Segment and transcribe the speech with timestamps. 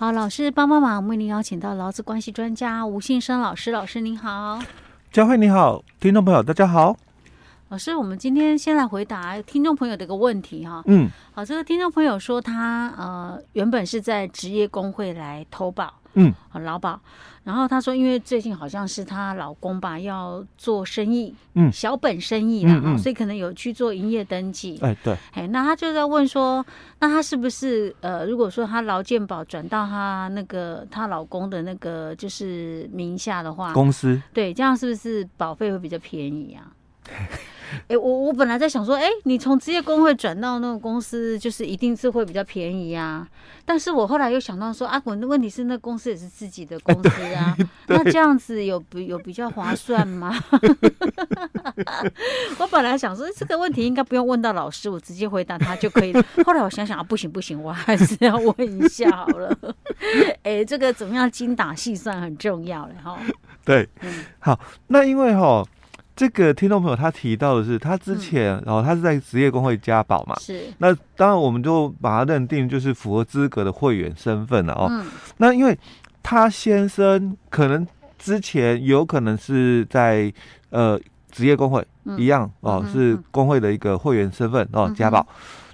[0.00, 3.72] 好，老师帮帮忙，为您邀请到劳资关系专家吴信生老师。
[3.72, 4.60] 老师您好，
[5.10, 6.96] 佳慧你好，听众朋友大家好。
[7.70, 10.82] 老师，我们今天先来回答听众朋友的一个问题哈。
[10.86, 16.98] 嗯，好，这个听众朋友说他呃原本是在职业工会来投保，嗯，劳保。
[17.44, 24.78] 然后他说，因为最近好像是她老公吧要做生意，嗯，小本生意啦，嗯嗯、所以可能有去做营业登记。
[24.82, 26.64] 哎，对，哎，那他就在问说，
[27.00, 36.72] 那他是不是呃，如果说他劳健保转到他那个她老公的那个就是名下的话，公司，对，这样是不是保费会比较便宜啊？
[37.88, 43.26] 哎，我我本来在想说，哎，你从职业工会转到那个公司，就是一定是会比较便宜啊。
[43.64, 47.56] 但是我后来又想到说，啊，我的问题是那公司也是自己的公司啊，
[47.88, 50.34] 那这样子有比有比较划算吗？
[52.58, 56.24] 我本来想说这个问题应该不用问到老师，我直接回答他就可以了。
[56.46, 59.56] 后来我想想啊，不行不行，我还是要问一下好了。
[60.42, 63.18] 哎，这个怎么样精打细算很重要了哈。
[63.64, 65.62] 对，嗯，好，那因为哈。
[66.18, 70.62] 这个听众朋友他提到的是，他之前然后、嗯哦、他是在职业工会加保嘛，是。
[70.78, 74.88] 那当然我们就把他认定就是符合资格的会员身份了哦。
[74.90, 75.06] 嗯。
[75.36, 75.78] 那因为
[76.20, 77.86] 他先生可能
[78.18, 80.32] 之前有可能是在
[80.70, 80.98] 呃
[81.30, 85.20] 职业工会、嗯、一样哦，嗯、是工会的一个会员身份哦加保。
[85.20, 85.26] 嗯、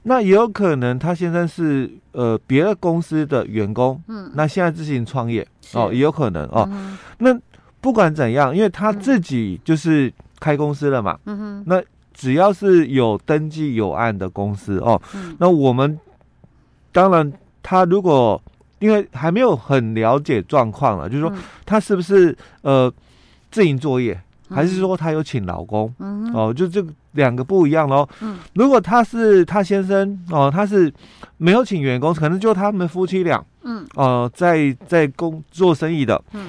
[0.02, 6.68] 那也有可能他先生是呃别的公司的员工，嗯，那现在自行创业哦，也有可能哦。
[6.70, 7.34] 嗯、那
[7.80, 10.12] 不管怎样，因为他自己就是。
[10.44, 11.18] 开公司了嘛？
[11.24, 15.98] 嗯哼，那只要是有登记有案的公司哦，嗯、那我们
[16.92, 18.40] 当然他如果
[18.78, 21.32] 因为还没有很了解状况了，就是说
[21.64, 22.92] 他是不是呃
[23.50, 25.90] 自营作业，还是说他有请老公？
[25.98, 28.06] 嗯，哦，就这两个不一样喽。
[28.20, 30.92] 嗯，如果他是他先生哦，他是
[31.38, 36.46] 没有请员工，可能就他们夫妻俩，嗯，哦，在在工做生意的，嗯。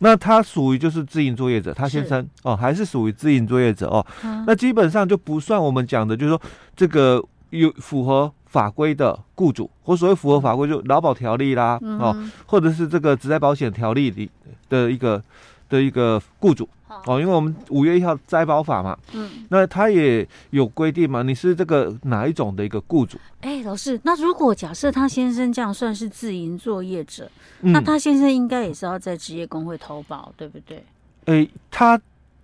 [0.00, 4.04] 那他属于就是自营作业者，他先生哦，还是属于自营作业者哦。
[4.24, 6.40] 嗯、那基本上就不算我们讲的，就是说
[6.76, 12.16] 这个有符合法规的雇主，或所谓符合法规就劳保条例啦，嗯、哦，
[12.46, 14.30] 或者是这个职业保险条例里
[14.68, 15.22] 的一个
[15.68, 16.68] 的一个雇主。
[17.04, 23.18] 哦，因为我们五月一号摘保法嘛，嗯，那他也有规定嘛，你是这个哪一种的一个雇主？
[23.42, 27.30] 哎，老师，那如果假设他先生这样算是自营作业者，
[27.60, 30.82] 嗯、那他先生应该也是要在职业工会投保，对不对？
[31.26, 32.00] 哎，他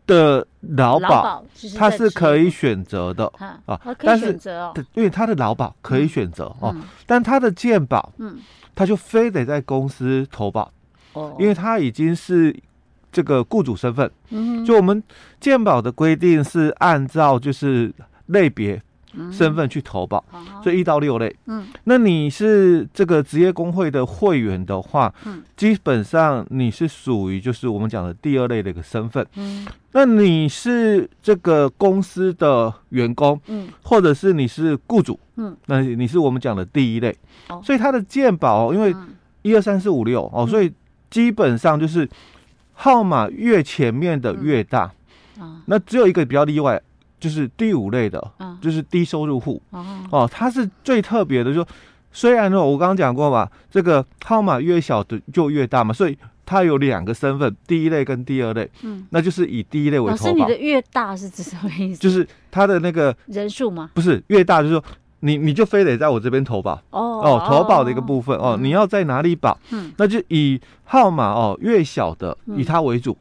[0.06, 1.42] 的劳保
[1.76, 3.24] 他是可以选择的。
[3.38, 6.76] 啊，啊可以选择哦，因为他的劳保可以选择、嗯、哦，
[7.06, 8.38] 但他的健保，嗯，
[8.74, 10.70] 他就非得在公司投保。
[11.14, 12.54] 哦，因为他已经是。
[13.14, 14.10] 这个雇主身份，
[14.66, 15.00] 就我们
[15.38, 17.94] 健保的规定是按照就是
[18.26, 18.82] 类别
[19.30, 20.24] 身份去投保，
[20.64, 21.32] 所以一到六类。
[21.46, 29.24] 嗯，那你是这个职业工会的会员的话，嗯，基本上你是属于就是我们讲的第二类的一个身份。
[29.36, 37.16] 嗯，那你是这个公司的员工，嗯，或者是你是雇主，嗯，那你是我们讲的第一类。
[37.62, 38.92] 所以它的健保，因为
[39.42, 40.72] 一二三四五六哦，所以
[41.08, 42.08] 基本上就是。
[42.74, 44.92] 号码越前面的越大，
[45.38, 46.80] 嗯啊、那只有一个比较例外，
[47.18, 49.62] 就是第五类的，啊、就是低收入户。
[50.10, 51.70] 哦、它是最特别的就，就
[52.12, 58.70] 虽然说我刚刚讲过嘛，这个号码越小的就越大嘛，所以它有两个身份，第一类跟第二类。
[58.82, 60.30] 嗯，那就是以第一类为投保。
[60.30, 62.00] 老师，你的越大是指什么意思？
[62.00, 63.90] 就是它的那个人数吗？
[63.94, 64.84] 不是，越大就是说。
[65.24, 69.58] 你你就非得在我这边投保哦哦，投保的一个部分哦，你要在哪里保？
[69.70, 73.16] 嗯，那就以号码哦越小的以它为主。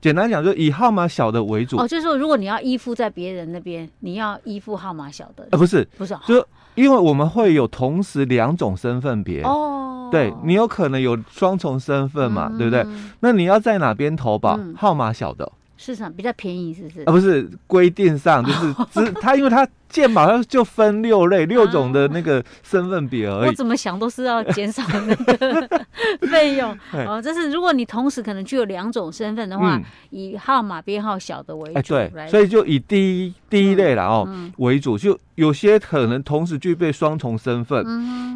[0.00, 1.78] 简单讲，就以号码小的为主。
[1.78, 5.48] 哦，就是说，如果你要依附在别人那边，你要依附号码小的。
[5.50, 12.86] 呃，不是，不是，就因为我们会有同时两种身份别哦，对你有可能有双重身份嘛，对不对？
[13.20, 14.60] 那你要在哪边投保？
[14.76, 17.00] 号码小的市场比较便宜，是不是？
[17.02, 19.66] 啊，不是，规定上 就是只它，因为它。
[19.90, 23.46] 健保它就分六类六种的那个身份比而已。
[23.46, 25.86] 我怎么想都是要减少那个
[26.28, 26.76] 费用
[27.06, 27.22] 哦。
[27.22, 31.94] 这是如果你同时可能具有两种身份的话，以号码编号小的为主。
[31.94, 34.98] 对，所以就以第一第一类了哦为主。
[34.98, 37.84] 就有些可能同时具备双重身份，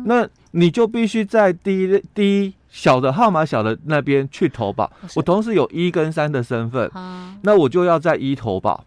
[0.05, 4.89] 那你就必须在第一第一小的号码小的那边去投保。
[5.17, 6.89] 我同时有一跟三的身份，
[7.43, 8.85] 那我就要在一投保。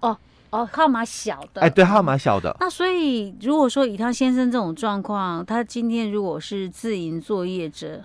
[0.00, 0.14] 哦
[0.50, 2.54] 哦，号码小的，哎，对，号码小的。
[2.60, 8.02] 那所以，如果说以他先生这种状况，他今天如果是自营作业者，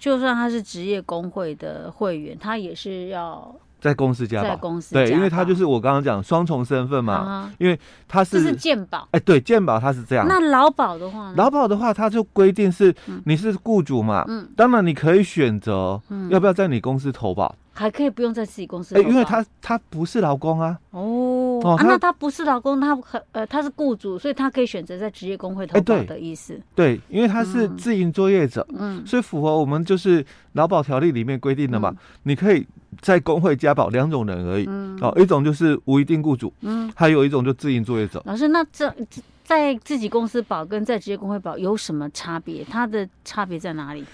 [0.00, 10.26] 就算他是职业工会的会员，他也是要在公司加保，在公司对，因为他就是我刚刚讲双重身份嘛，啊、因为他是这是健保，哎，对，健保他是这样。
[10.28, 11.34] 那劳保的话呢？
[11.36, 12.94] 劳保的话，他就规定是
[13.24, 31.94] 你是雇主嘛，嗯，当然你可以选择要不要在你公司投保，还可以不用在自己公司哎，因为他他不是劳工啊，哦，哦啊，那他不是劳工，他很呃他是雇主，所以他可以选择在职业工会投保的意思，对，因为他是自营作业者，嗯，所以符合我们就是劳保条例里面规定的嘛，
[32.24, 32.66] 你可以。
[33.00, 38.20] 在工会加保两种人而已，嗯、哦，一种就是无一定雇主，嗯，还有一种就自营作业者。
[38.24, 38.92] 老师，那这
[39.44, 42.64] 在自己公司保跟在职业工会保有什么差别？
[42.64, 44.04] 它的差别在哪里？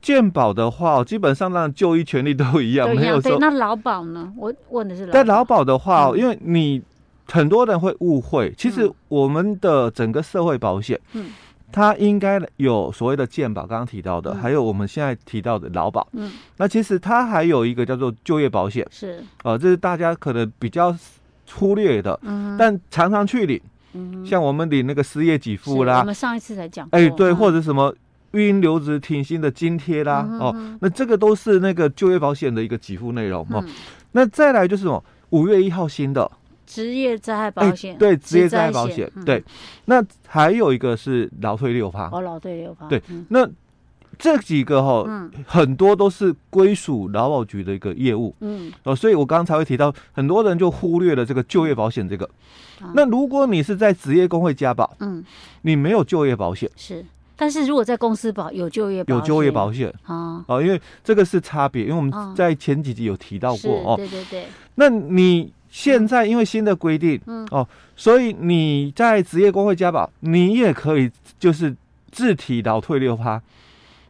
[0.00, 3.30] 健保的话，基本上让就医权利都一样，没有说。
[3.32, 4.32] 对，那劳保呢？
[4.36, 5.12] 我问的是劳保。
[5.12, 6.82] 在劳保的话，嗯、因为你
[7.26, 11.30] 很多人会误会，其实我们的整个社会保险，嗯。
[11.72, 16.04] 它应该有所谓的健保，刚刚提到的，还有我们现在提到的劳保。
[16.14, 20.92] 嗯，那其实它还有一个叫做就业保险，是呃，这是大家可能比较
[21.54, 23.60] 忽略的，嗯，但常常去领，
[23.92, 27.94] 嗯，像我们领那个失业给付啦，我们上一次才讲，哎，对，或者什么
[28.32, 33.64] 育婴留职停薪的津贴啦，哦，那这个都是那个就业保险的一个给付内容哦。
[34.12, 36.30] 那再来就是什么，五月一号新的。
[36.66, 39.42] 职业灾害保险、欸、对，职业灾害保险、嗯、对，
[39.86, 43.44] 那还有一个是劳退六趴哦，劳退六趴对，嗯、那
[44.16, 52.28] 这几个哈，嗯、很多都是归属劳保局的一个业务，嗯，哦，所以我刚刚才会提到，很多人就忽略了这个就业保险这个。
[52.82, 55.24] 嗯、那如果你是在职业工会加保，嗯，
[55.62, 56.70] 你没有就业保险。
[56.76, 57.04] 是，
[57.40, 59.90] 但是如果在公司保有就业保有就业保险。
[60.04, 65.50] 啊，哦，因为这个是差别，因为我们在前几集有提到过哦，对对对，那你。
[65.72, 67.46] 现在因为新的规定，嗯。
[67.52, 67.64] 哦，
[67.94, 71.08] 所以你在职业工会加保，你也可以
[71.38, 71.72] 就是
[72.10, 73.40] 自提劳退六趴，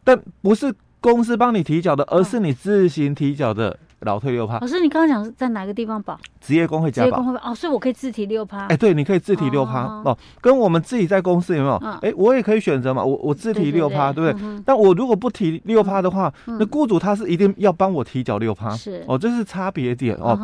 [0.02, 4.58] 但不是公司帮你提缴的，而是你自行提缴的劳退六趴。
[4.58, 6.18] 老师，你刚刚讲是在哪个地方保？
[6.40, 7.06] 职业工会加保。
[7.06, 8.66] 职业工会哦，所以我可以自提六趴。
[8.66, 11.76] 哎，对，你可以自提六趴哦，跟我们自己在公司有没有？
[12.02, 14.62] 哎，我也可以选择嘛，我我自提六趴，对不对？
[14.64, 20.38] 但我如果不提六趴的话，那雇主他是一定要帮我提缴六趴，是哦，这是差别点哦。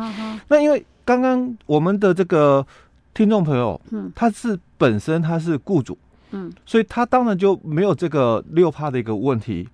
[0.47, 0.85] 那因为。
[1.07, 2.67] 刚刚我们的这个
[3.13, 5.97] 听众朋友，嗯，他是本身他是雇主，
[6.31, 9.69] 嗯，所以他当然就没有这个六趴的一个问题。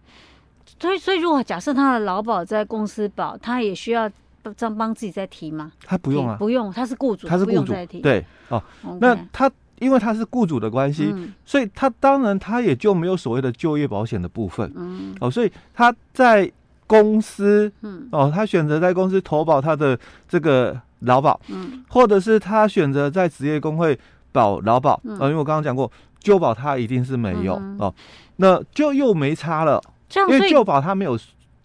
[0.83, 4.11] 所以，所以如果假设他的劳保在公司保，他也需要
[4.59, 5.71] 帮帮自己再提吗？
[5.85, 8.61] 他不用啊，不用，他是雇主，他是雇主，对哦。
[8.99, 9.49] 那他
[9.79, 16.51] 因为他是雇主的关系，嗯、所以他当然他也就没有所谓的就业保险的部分，嗯，哦，所以他在
[16.85, 19.97] 公司，嗯，哦，他选择在公司投保他的
[20.27, 20.77] 这个。
[21.05, 23.99] 劳保，嗯，或者是他选择在职业工会
[24.31, 27.93] 保劳保，嗯，因为我刚刚讲过，就保他一定是没有哦，
[28.37, 29.83] 那就又没差了，
[30.29, 31.17] 因为旧保它没有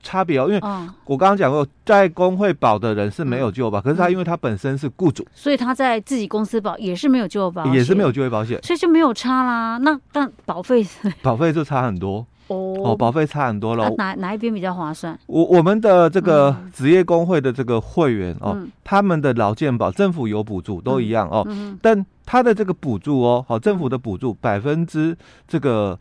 [0.02, 0.60] 差别哦，因为
[1.04, 9.76] 我刚刚讲过，在工会保的人是没有旧保，可是他因为他本身是雇主，所以他在自己公司保也是没有旧保，也是没有就业保险，所以就没有差啦。
[9.78, 10.86] 那但保费，
[11.20, 12.26] 保费就差很多。
[12.46, 13.90] 哦，保费差很多了。
[13.98, 15.18] 哪哪一边比较划算？
[15.26, 21.46] 我我们的这个职业工会的这个会员哦，他们的劳健保政府有补助，都一样哦。
[21.82, 25.14] 但他的这个补助哦，好，政府的补助百分之
[25.46, 25.98] 这个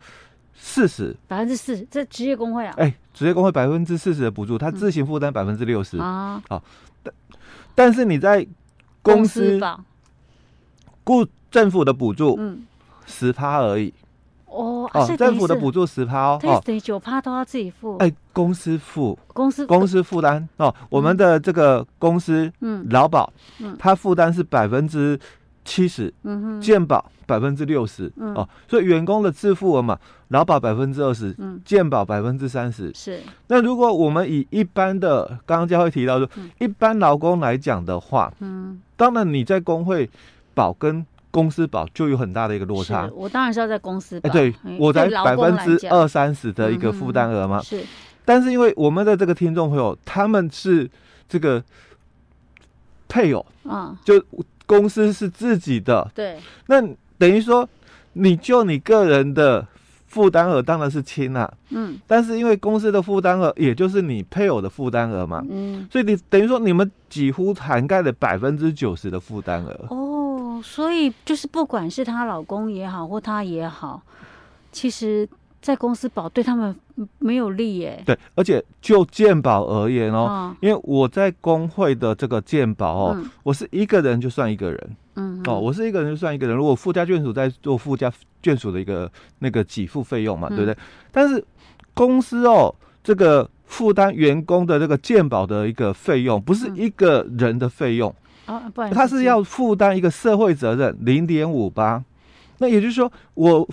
[0.60, 2.74] 四十，百分之四十，这职业工会啊？
[2.76, 6.42] 哎，职业工会百分之四十的补助，他自行负担百分之六十啊。
[6.48, 6.62] 好，
[7.02, 7.14] 但
[7.74, 8.46] 但是你在
[9.00, 9.60] 公司
[11.04, 12.66] 雇政府的补助，嗯，
[13.06, 13.94] 十趴而已。
[14.46, 17.96] 哦哦，政府的补助十趴哦，等于九趴都要自己付。
[17.98, 20.74] 哎，公司付，公司公司负担哦。
[20.88, 25.20] 我们的这个公司，嗯，劳保，嗯，它负担是百分之
[25.68, 29.98] 七十，嗯哼，健保百分之六十，哦，所以员工的自付额嘛，
[30.28, 33.20] 劳保百分之二十，嗯，健保百分之三十，是。
[33.48, 40.08] 那如果我们以一般的，刚刚佳慧提到说，一般劳工来讲的话，嗯，当然你在工会
[40.54, 41.04] 保跟。
[41.30, 47.60] 公司保就有很大的一个落差，我当然是要在公司对，我在百分之二三十的一个负担额嘛。
[47.60, 47.84] 是，
[48.24, 50.90] 但是因为我们的这个听众朋友，他们是
[51.28, 51.62] 这个
[53.08, 54.14] 配偶，啊，就
[54.68, 56.80] 公司是自己的，对，那
[57.18, 57.68] 等于说，
[58.12, 59.66] 你就你个人的
[60.06, 69.86] 负担额当然是轻了，嗯，但是因为公司的负担额也就是你配偶的负担额嘛，嗯，所以你等于说你们几乎涵盖了百分之九十的负担额。
[69.88, 70.24] 哦。
[70.60, 74.02] 所以就是，不管是她老公也好，或她也好，
[74.72, 75.28] 其实，
[75.62, 76.74] 在公司保对他们
[77.18, 78.02] 没有利耶。
[78.04, 86.56] 对，而且就鉴宝而言哦，哦因为我在工会的这个鉴宝哦，嗯、我是一个人就算一个人，嗯，哦，我是一个人就算一个人。
[86.56, 88.12] 如果附加眷属在做附加
[88.42, 90.76] 眷属的一个那个给付费用嘛，嗯、对不对？
[91.12, 91.44] 但是
[91.94, 98.14] 公司哦，这个负担员工的这个鉴宝的一个费用，不是一个人的费用
[98.46, 102.02] 啊，不然他是要负担一个社会责任零点五八。
[102.58, 103.68] 那也就是说，我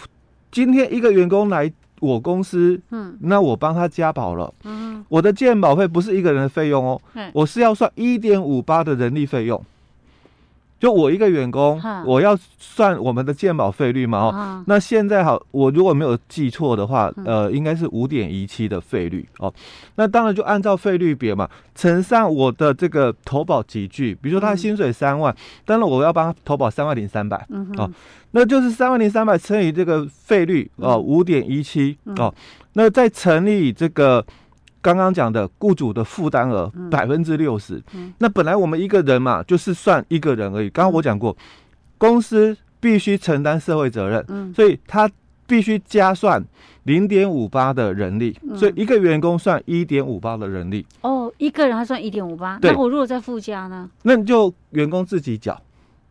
[0.51, 1.72] 今天一个员工来
[2.05, 7.01] 我公司，嗯，那我帮他加保了，嗯，我的健保费不是一个人的费用哦，
[7.33, 9.62] 我是要算一点五八的人力费用。
[10.86, 14.20] 就我一个员工，我要算我们的健保费率嘛？
[14.20, 19.51] 哦，那现在好，我如果没有记错的话，呃，应该是五点一七的费率哦。
[19.96, 27.44] 那当然就按照费率别嘛，乘上我的这个投保集聚，比如说他薪水三万，当然我要帮他投保三万零三百
[27.77, 27.89] 哦，
[28.30, 32.32] 那就是三万零三百乘以这个费率哦，五点一七哦，
[32.74, 34.24] 那再乘以这个。
[34.86, 37.82] 刚刚讲的雇主的负担额百分之六十，
[38.20, 40.70] 那本来我们一个人嘛，就是算一个人而已。
[40.70, 41.36] 刚刚我讲过，
[41.98, 45.10] 公司必须承担社会责任，嗯，所以他
[45.48, 46.39] 必须加算
[46.84, 50.86] 零点五八的人力，所以一个员工算一点五八的人力。
[51.01, 53.89] 哦，一个人还算一点五八，那我如果再附加呢？
[54.04, 55.60] 那你就员工自己缴。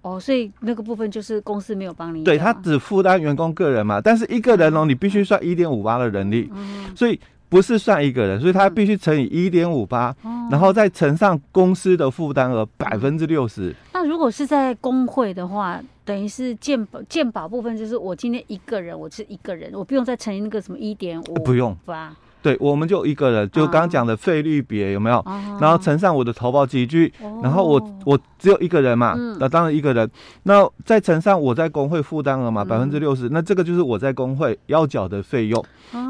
[0.02, 6.50] 哦，所以那个部分就是公司没有帮你，对，他只负担员工个人嘛，但是一个人哦，你必须算一点五八的人力，
[6.96, 7.20] 所以。
[7.54, 10.12] 不是算一个人，所以他必须乘以一点五八，
[10.50, 13.72] 然后再乘上公司的负担额百分之六十。
[13.92, 22.16] 那如果是在工会的话，等于是健保健保部分，就是我今天一个人，我是一个人，我不用再乘以那个什么一点五，不用吧？
[22.44, 25.24] 对，我们就一个人，就刚刚讲的费率别有没有？
[25.58, 27.10] 然后乘上我的投保级距，
[27.42, 30.06] 然后我我只有一个人嘛，那当然一个人，
[30.42, 35.64] 那再乘上我在工会负担额嘛，百分之六十，那这个就是我在工会要缴的费用。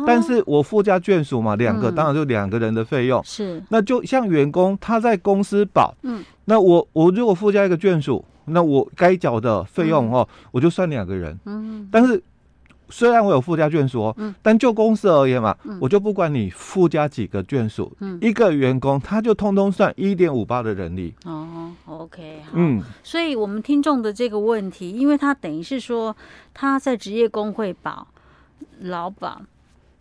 [0.04, 3.22] 但是我附加眷属嘛，两个当然就两个人的费用。
[3.22, 11.38] 是，那就像员工他在公司保，嗯，那我我如果附加一个眷属，那我该缴的费用哦，我就算两个人。
[11.44, 12.20] 嗯，但是。
[12.94, 21.12] 虽然我有附加眷属，嗯，但就公司而言嘛，嗯、我就不管你附加几个眷属，嗯，一个员工他就通通算一点五八的人力。
[21.24, 26.16] 哦，OK，好，嗯，所以我们听众的这个问题，因为他等于是说
[26.54, 28.06] 他在职业工会保
[28.82, 29.42] 劳保，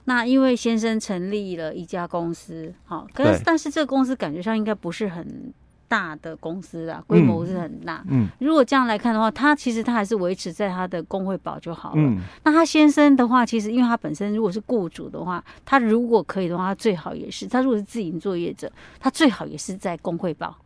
[0.03, 5.51] 那因为先生成立了一家公司，好，可是但是这个公司感觉上应该不是很。
[5.93, 8.03] 大的公司啊，规模是很大。
[8.09, 11.95] 嗯，如果这样来看的话，他其实他还是维持在他的工会保就好了。
[11.97, 20.57] 嗯，那他先生的话，其实因为他本身如果是雇主的话，他如果可以的话，他最好也是他如果是自营作业者，他最好也是在工会保。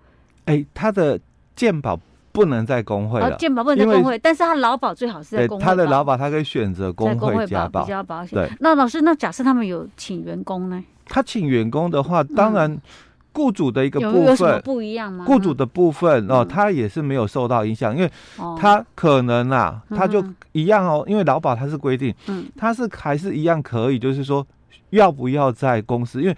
[0.45, 1.19] 哎，他的
[1.57, 1.99] 健保
[2.31, 5.65] 不能在工会了，健保不能在工会，但是他劳保最好是在工会。
[5.65, 8.33] 他的劳保他可以选择工会加保，比较保险。
[8.39, 10.81] 对，那老师，那假设他们有请员工呢？
[11.09, 12.79] 他请员工的话，当然。
[13.37, 15.23] 雇主的一个部分不一样吗？
[15.27, 18.11] 雇主的部分哦，他也是没有受到影响，因为
[18.57, 24.45] 他可能啊，他就一样哦，因为劳保他是规定，嗯，他是还是一样可以，就是说
[24.89, 26.35] 要不要在公司，因为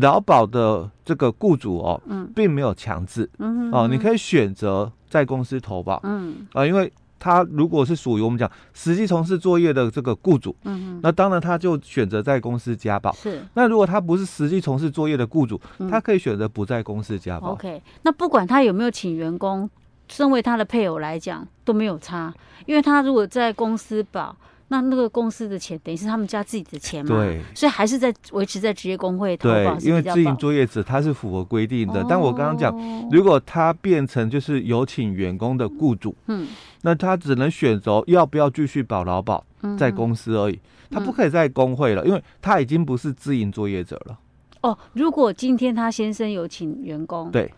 [0.00, 6.46] 劳保的这个雇主哦，嗯，并没有强制，嗯哦，你可以选择在公司投保，嗯。
[6.52, 6.92] 啊，因为。
[7.18, 13.12] 他如果是属于我们讲实际从事作业的这个雇主，嗯哼，那当然他就选择在公司加保。
[13.12, 17.52] 是，那如果他不是实际从事作业的雇主，嗯、他可以选择不在公司加保。
[17.52, 19.68] OK，那不管他有没有请员工，
[20.08, 22.32] 身为他的配偶来讲都没有差，
[22.66, 24.36] 因为他如果在公司保。
[24.68, 27.14] 那那个公司的钱等于是他们家自己的钱嘛？
[27.14, 29.76] 对，所以还是在维持在职业工会投保。
[29.76, 32.00] 对，因为自营作业者他是符合规定的。
[32.00, 32.74] 哦、但我刚刚讲，
[33.12, 36.48] 如果他变成就是有请员工的雇主，嗯，
[36.84, 39.44] 那他只能选择要不要继续保劳保
[39.76, 40.60] 在公司而已，
[40.90, 44.18] 他不可以在工会了，嗯、因为他已经不是自营作业者了。
[44.60, 47.52] 哦，如果今天他先生有请员工，对。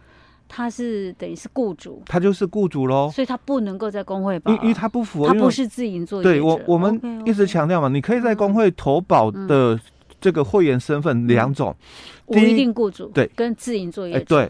[0.49, 6.31] 他是等于是雇主，他就是雇主喽，所以他不能够在工会保，因为他不符合，他不是自营作业者。
[6.31, 9.77] 对我，我们一直强调嘛，你可以在工会投保的
[10.21, 11.75] 这个会员身份两种，
[12.27, 14.49] 不一定雇主对，跟自营作业者对。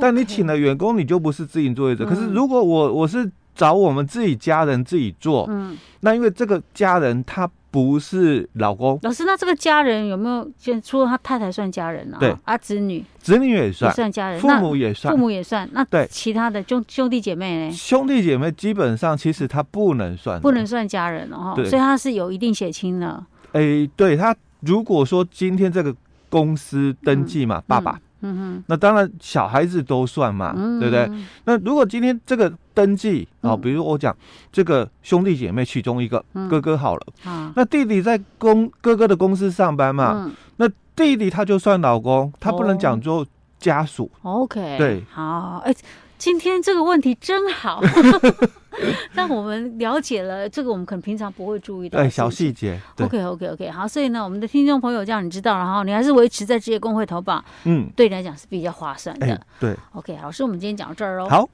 [0.00, 2.04] 但你请了员工，你就不是自营作业者。
[2.04, 7.50] 可是如果我我是找我们自己家人自己做，嗯，那因为这个家人他。
[7.68, 10.50] 不是老公，老师，那这个家人有没有？
[10.56, 15.68] 先除了他太太算家人了，对啊，子女，子女也算，也算家人，父母也算，父母也算。
[15.72, 17.70] 那对其他的兄兄弟姐妹呢？
[17.74, 21.52] 兄弟姐妹基本上其实他不能算，不能算家人哦。
[21.54, 23.22] 对所以他是有一定血亲的。
[23.52, 25.94] 哎，对他，如果说今天这个
[26.30, 27.92] 公司登记嘛，嗯、爸爸。
[27.92, 31.10] 嗯嗯哼，那当然小孩子都算嘛，嗯、对不对？
[31.44, 34.16] 那如果今天这个登记啊，嗯、比如我讲
[34.50, 43.26] 这个兄弟姐妹其中一个、嗯、哥哥好了，好，那弟弟在公哥哥的公司上班嘛，嗯、那弟弟他就算老公，他不能讲做
[43.58, 44.10] 家属。
[44.22, 45.78] OK，对，好，哎、欸，
[46.16, 47.82] 今天这个问题真好。
[49.12, 51.98] 让我们了解了这个，我们可能平常不会注意到。
[51.98, 52.80] 对，小细节。
[53.00, 59.40] OK OK OK，好，所以呢，我们的听众朋友这样你知道了哈，你还是维持在职业工会投保，嗯，对你来讲是比较划算的。
[59.58, 59.76] 对。
[59.92, 61.28] OK，老师，我们今天讲到这儿哦。
[61.28, 61.48] 好。